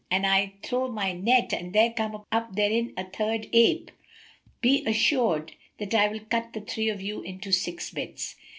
[0.09, 3.91] An I throw my net and there come up therein a third ape,
[4.59, 8.35] be assured that I will cut the three of you into six bits."